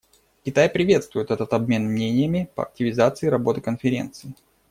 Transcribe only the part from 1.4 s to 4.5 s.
обмен мнениями по активизации работы Конференции.